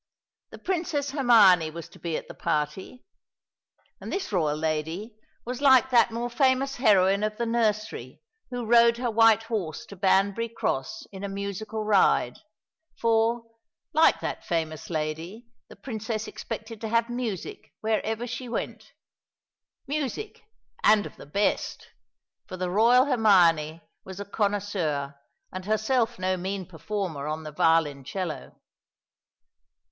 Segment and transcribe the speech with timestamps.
[0.49, 3.05] The Princess Hermione was to be at the party
[3.99, 5.13] and this royal lady
[5.45, 8.19] was like that more famous heroine of the nursery,
[8.49, 12.39] who rode her white horse to Banbury Cross in a musical ride;
[12.99, 13.43] for,
[13.93, 18.93] like that famous lady, the Princess expected to have music wherever she went,
[19.85, 20.41] music,
[20.83, 21.89] and of the best,
[22.47, 25.15] for the royal Hermione was a connoisseur,
[25.53, 28.59] and herself no mean performer on the violoncello.